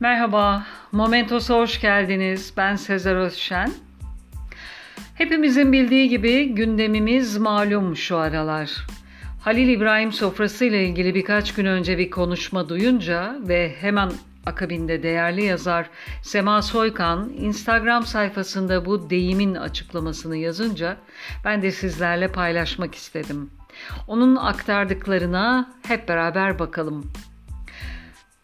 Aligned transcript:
Merhaba, 0.00 0.66
Momentos'a 0.92 1.54
hoş 1.54 1.80
geldiniz. 1.80 2.52
Ben 2.56 2.76
Sezer 2.76 3.16
Özşen. 3.16 3.72
Hepimizin 5.14 5.72
bildiği 5.72 6.08
gibi 6.08 6.54
gündemimiz 6.54 7.38
malum 7.38 7.96
şu 7.96 8.16
aralar. 8.16 8.86
Halil 9.40 9.68
İbrahim 9.68 10.12
sofrası 10.12 10.64
ile 10.64 10.84
ilgili 10.84 11.14
birkaç 11.14 11.54
gün 11.54 11.64
önce 11.64 11.98
bir 11.98 12.10
konuşma 12.10 12.68
duyunca 12.68 13.36
ve 13.40 13.74
hemen 13.80 14.10
akabinde 14.46 15.02
değerli 15.02 15.44
yazar 15.44 15.90
Sema 16.22 16.62
Soykan 16.62 17.32
Instagram 17.38 18.02
sayfasında 18.02 18.84
bu 18.84 19.10
deyimin 19.10 19.54
açıklamasını 19.54 20.36
yazınca 20.36 20.96
ben 21.44 21.62
de 21.62 21.70
sizlerle 21.70 22.32
paylaşmak 22.32 22.94
istedim. 22.94 23.50
Onun 24.08 24.36
aktardıklarına 24.36 25.74
hep 25.86 26.08
beraber 26.08 26.58
bakalım. 26.58 27.12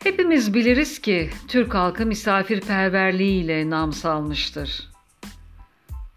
Hepimiz 0.04 0.54
biliriz 0.54 0.98
ki 0.98 1.30
Türk 1.48 1.74
halkı 1.74 2.06
misafirperverliğiyle 2.06 3.70
nam 3.70 3.92
salmıştır. 3.92 4.90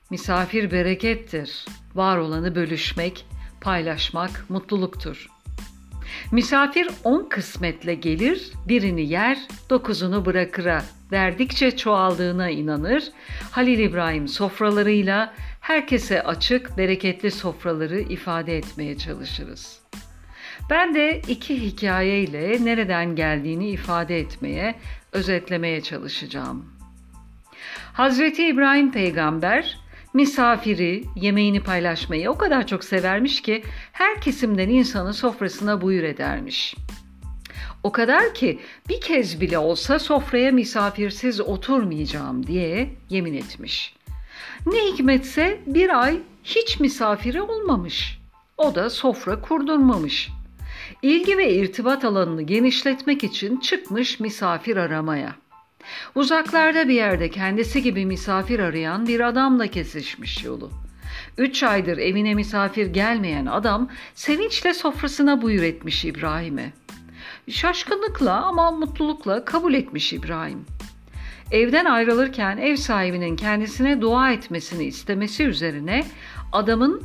Misafir 0.10 0.72
berekettir. 0.72 1.66
Var 1.96 2.18
olanı 2.18 2.56
bölüşmek, 2.56 3.26
paylaşmak 3.62 4.50
mutluluktur. 4.50 5.28
Misafir 6.32 6.88
on 7.04 7.30
kısmetle 7.30 7.96
gelir, 7.96 8.52
birini 8.68 9.10
yer, 9.10 9.38
dokuzunu 9.70 10.26
bırakıra. 10.26 10.84
Verdikçe 11.12 11.78
çoğaldığına 11.78 12.50
inanır. 12.50 13.12
Halil 13.52 13.80
İbrahim 13.80 14.28
sofralarıyla 14.28 15.34
herkese 15.60 16.24
açık, 16.24 16.78
bereketli 16.78 17.32
sofraları 17.32 18.00
ifade 18.00 18.58
etmeye 18.58 18.98
çalışırız.'' 18.98 19.88
Ben 20.70 20.96
de 20.96 21.22
iki 21.28 21.62
hikayeyle 21.62 22.66
nereden 22.66 23.16
geldiğini 23.16 23.70
ifade 23.70 24.20
etmeye, 24.20 24.76
özetlemeye 25.12 25.82
çalışacağım. 25.82 26.66
Hazreti 27.94 28.48
İbrahim 28.48 28.92
peygamber 28.92 29.78
misafiri, 30.14 31.04
yemeğini 31.16 31.64
paylaşmayı 31.64 32.32
o 32.32 32.38
kadar 32.38 32.68
çok 32.68 32.84
severmiş 32.84 33.42
ki 33.42 33.64
her 33.92 34.22
kesimden 34.22 34.70
insanı 34.70 35.14
sofrasına 35.14 35.82
buyur 35.82 36.04
edermiş. 36.04 36.76
O 37.84 37.92
kadar 37.92 38.34
ki 38.34 38.60
bir 38.90 39.02
kez 39.02 39.42
bile 39.42 39.58
olsa 39.58 40.00
sofraya 40.00 40.52
misafirsiz 40.52 41.42
oturmayacağım 41.42 42.48
diye 42.48 42.90
yemin 43.10 43.34
etmiş. 43.34 43.96
Ne 44.66 44.78
hikmetse 44.78 45.60
bir 45.68 46.02
ay 46.04 46.20
hiç 46.44 46.80
misafiri 46.80 47.42
olmamış. 47.42 48.20
O 48.58 48.76
da 48.76 48.90
sofra 48.90 49.42
kurdurmamış. 49.42 50.30
İlgi 51.02 51.38
ve 51.38 51.54
irtibat 51.54 52.06
alanını 52.06 52.42
genişletmek 52.42 53.24
için 53.24 53.58
çıkmış 53.60 54.20
misafir 54.20 54.78
aramaya. 54.78 55.36
Uzaklarda 56.16 56.88
bir 56.88 56.94
yerde 56.94 57.30
kendisi 57.30 57.84
gibi 57.84 58.06
misafir 58.06 58.60
arayan 58.60 59.08
bir 59.08 59.20
adamla 59.20 59.68
kesişmiş 59.68 60.44
yolu. 60.44 60.72
Üç 61.38 61.64
aydır 61.64 61.98
evine 61.98 62.34
misafir 62.34 62.88
gelmeyen 62.88 63.46
adam 63.46 63.90
sevinçle 64.16 64.74
sofrasına 64.74 65.42
buyur 65.42 65.64
etmiş 65.64 66.06
İbrahim'e. 66.06 66.74
Şaşkınlıkla 67.50 68.46
ama 68.46 68.72
mutlulukla 68.72 69.46
kabul 69.46 69.74
etmiş 69.74 70.14
İbrahim. 70.14 70.66
Evden 71.52 71.86
ayrılırken 71.86 72.58
ev 72.58 72.76
sahibinin 72.76 73.36
kendisine 73.36 74.02
dua 74.02 74.32
etmesini 74.32 74.84
istemesi 74.84 75.44
üzerine 75.44 76.06
adamın 76.52 77.04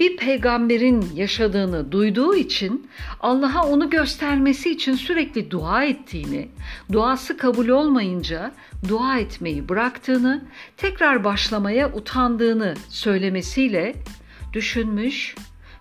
bir 0.00 0.16
peygamberin 0.16 1.10
yaşadığını 1.14 1.92
duyduğu 1.92 2.34
için 2.34 2.90
Allah'a 3.20 3.68
onu 3.68 3.90
göstermesi 3.90 4.70
için 4.70 4.94
sürekli 4.94 5.50
dua 5.50 5.84
ettiğini, 5.84 6.48
duası 6.92 7.36
kabul 7.36 7.68
olmayınca 7.68 8.52
dua 8.88 9.18
etmeyi 9.18 9.68
bıraktığını, 9.68 10.44
tekrar 10.76 11.24
başlamaya 11.24 11.92
utandığını 11.92 12.74
söylemesiyle 12.88 13.94
düşünmüş 14.52 15.34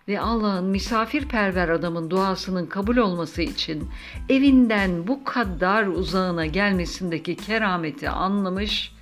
ve 0.08 0.20
Allah'ın 0.20 0.66
misafirperver 0.66 1.70
adamın 1.70 2.10
duasının 2.10 2.66
kabul 2.66 2.98
olması 2.98 3.42
için 3.42 3.90
evinden 4.30 5.08
bu 5.08 5.24
kadar 5.24 5.88
uzağına 5.88 6.46
gelmesindeki 6.46 7.36
kerameti 7.36 8.10
anlamış 8.10 8.94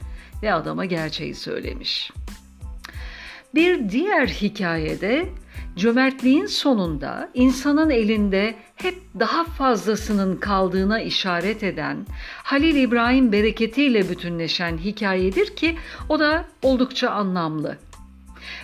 ve 0.44 0.54
adama 0.54 0.86
gerçeği 0.86 1.36
söylemiş.'' 1.36 2.43
Bir 3.56 3.90
diğer 3.90 4.28
hikayede 4.28 5.30
cömertliğin 5.76 6.46
sonunda 6.46 7.30
insanın 7.34 7.90
elinde 7.90 8.56
hep 8.76 8.96
daha 9.20 9.44
fazlasının 9.44 10.38
kaldığına 10.38 11.02
işaret 11.02 11.64
eden 11.64 12.06
Halil 12.44 12.76
İbrahim 12.76 13.32
bereketiyle 13.32 14.10
bütünleşen 14.10 14.78
hikayedir 14.78 15.56
ki 15.56 15.78
o 16.10 16.20
da 16.20 16.46
oldukça 16.62 17.10
anlamlı. 17.10 17.78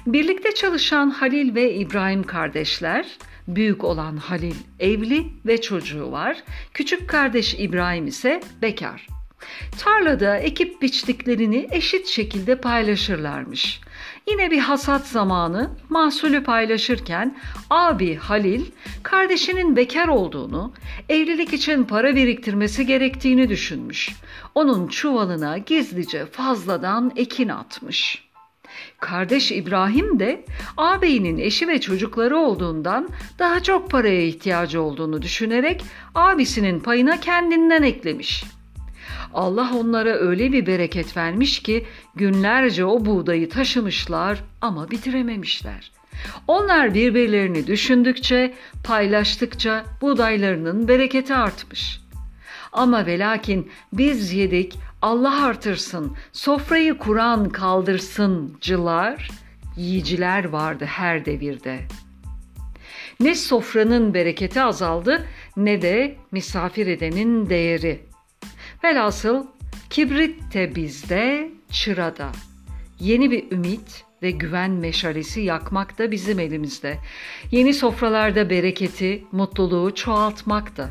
Birlikte 0.07 0.53
çalışan 0.53 1.09
Halil 1.09 1.55
ve 1.55 1.73
İbrahim 1.73 2.23
kardeşler, 2.23 3.05
büyük 3.47 3.83
olan 3.83 4.17
Halil 4.17 4.55
evli 4.79 5.25
ve 5.45 5.61
çocuğu 5.61 6.11
var. 6.11 6.43
Küçük 6.73 7.09
kardeş 7.09 7.55
İbrahim 7.59 8.07
ise 8.07 8.41
bekar. 8.61 9.18
Tarlada 9.79 10.37
ekip 10.37 10.81
biçtiklerini 10.81 11.67
eşit 11.71 12.07
şekilde 12.07 12.55
paylaşırlarmış. 12.55 13.81
Yine 14.29 14.51
bir 14.51 14.59
hasat 14.59 15.07
zamanı 15.07 15.69
mahsulü 15.89 16.43
paylaşırken 16.43 17.37
abi 17.69 18.15
Halil 18.15 18.65
kardeşinin 19.03 19.75
bekar 19.75 20.07
olduğunu, 20.07 20.73
evlilik 21.09 21.53
için 21.53 21.83
para 21.83 22.15
biriktirmesi 22.15 22.85
gerektiğini 22.85 23.49
düşünmüş. 23.49 24.09
Onun 24.55 24.87
çuvalına 24.87 25.57
gizlice 25.57 26.25
fazladan 26.25 27.11
ekin 27.15 27.49
atmış.'' 27.49 28.29
Kardeş 28.99 29.51
İbrahim 29.51 30.19
de 30.19 30.45
ağabeyinin 30.77 31.37
eşi 31.37 31.67
ve 31.67 31.81
çocukları 31.81 32.37
olduğundan 32.37 33.09
daha 33.39 33.63
çok 33.63 33.91
paraya 33.91 34.21
ihtiyacı 34.21 34.81
olduğunu 34.81 35.21
düşünerek 35.21 35.83
abisinin 36.15 36.79
payına 36.79 37.19
kendinden 37.19 37.83
eklemiş. 37.83 38.43
Allah 39.33 39.71
onlara 39.75 40.09
öyle 40.09 40.51
bir 40.51 40.65
bereket 40.65 41.17
vermiş 41.17 41.59
ki 41.59 41.85
günlerce 42.15 42.85
o 42.85 43.05
buğdayı 43.05 43.49
taşımışlar 43.49 44.43
ama 44.61 44.91
bitirememişler. 44.91 45.91
Onlar 46.47 46.93
birbirlerini 46.93 47.67
düşündükçe, 47.67 48.53
paylaştıkça 48.83 49.85
buğdaylarının 50.01 50.87
bereketi 50.87 51.35
artmış. 51.35 52.01
Ama 52.71 53.05
ve 53.05 53.19
lakin 53.19 53.71
biz 53.93 54.33
yedik, 54.33 54.75
Allah 55.01 55.45
artırsın, 55.45 56.17
sofrayı 56.31 56.97
kuran 56.97 57.49
kaldırsın 57.49 58.57
cılar, 58.61 59.29
yiyiciler 59.77 60.45
vardı 60.45 60.85
her 60.85 61.25
devirde. 61.25 61.79
Ne 63.19 63.35
sofranın 63.35 64.13
bereketi 64.13 64.61
azaldı 64.61 65.27
ne 65.57 65.81
de 65.81 66.15
misafir 66.31 66.87
edenin 66.87 67.49
değeri. 67.49 68.08
Velhasıl 68.83 69.45
kibrit 69.89 70.53
de 70.53 70.75
bizde, 70.75 71.51
çırada. 71.71 72.29
Yeni 72.99 73.31
bir 73.31 73.51
ümit 73.51 74.05
ve 74.21 74.31
güven 74.31 74.71
meşalesi 74.71 75.41
yakmak 75.41 75.97
da 75.97 76.11
bizim 76.11 76.39
elimizde. 76.39 76.97
Yeni 77.51 77.73
sofralarda 77.73 78.49
bereketi, 78.49 79.23
mutluluğu 79.31 79.95
çoğaltmak 79.95 80.77
da. 80.77 80.89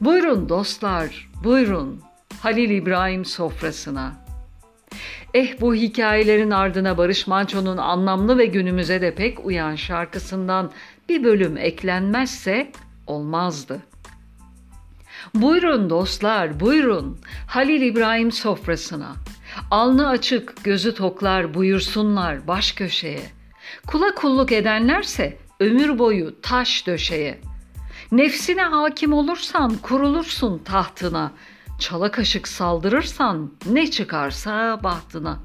Buyurun 0.00 0.48
dostlar, 0.48 1.30
buyurun 1.44 2.02
Halil 2.40 2.70
İbrahim 2.70 3.24
sofrasına. 3.24 4.12
Eh 5.34 5.60
bu 5.60 5.74
hikayelerin 5.74 6.50
ardına 6.50 6.98
Barış 6.98 7.26
Manço'nun 7.26 7.76
anlamlı 7.76 8.38
ve 8.38 8.46
günümüze 8.46 9.00
de 9.00 9.14
pek 9.14 9.46
uyan 9.46 9.74
şarkısından 9.74 10.70
bir 11.08 11.24
bölüm 11.24 11.56
eklenmezse 11.56 12.72
olmazdı. 13.06 13.91
Buyurun 15.34 15.90
dostlar, 15.90 16.60
buyurun 16.60 17.18
Halil 17.46 17.82
İbrahim 17.82 18.32
sofrasına. 18.32 19.12
Alnı 19.70 20.08
açık, 20.08 20.64
gözü 20.64 20.94
toklar 20.94 21.54
buyursunlar 21.54 22.46
baş 22.46 22.72
köşeye. 22.72 23.22
Kula 23.86 24.14
kulluk 24.14 24.52
edenlerse 24.52 25.38
ömür 25.60 25.98
boyu 25.98 26.40
taş 26.40 26.86
döşeye. 26.86 27.40
Nefsine 28.12 28.62
hakim 28.62 29.12
olursan 29.12 29.76
kurulursun 29.76 30.58
tahtına. 30.58 31.32
Çala 31.78 32.10
kaşık 32.10 32.48
saldırırsan 32.48 33.52
ne 33.70 33.90
çıkarsa 33.90 34.80
bahtına. 34.82 35.38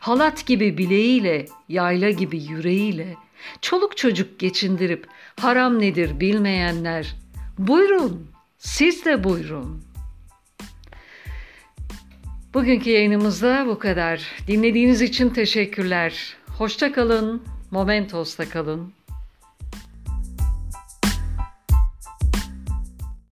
Halat 0.00 0.46
gibi 0.46 0.78
bileğiyle, 0.78 1.46
yayla 1.68 2.10
gibi 2.10 2.42
yüreğiyle, 2.42 3.16
çoluk 3.60 3.96
çocuk 3.96 4.38
geçindirip 4.38 5.06
haram 5.40 5.78
nedir 5.78 6.20
bilmeyenler, 6.20 7.16
buyurun 7.58 8.26
siz 8.58 9.04
de 9.04 9.24
buyurun. 9.24 9.84
Bugünkü 12.54 12.90
yayınımızda 12.90 13.66
bu 13.66 13.78
kadar. 13.78 14.26
Dinlediğiniz 14.46 15.02
için 15.02 15.30
teşekkürler. 15.30 16.36
Hoşça 16.58 16.92
kalın, 16.92 17.42
Momentos'ta 17.70 18.48
kalın. 18.48 18.92